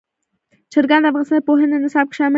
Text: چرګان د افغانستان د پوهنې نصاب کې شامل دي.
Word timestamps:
چرګان 0.71 1.01
د 1.03 1.05
افغانستان 1.09 1.37
د 1.39 1.45
پوهنې 1.47 1.77
نصاب 1.83 2.07
کې 2.09 2.15
شامل 2.17 2.27
دي. 2.27 2.29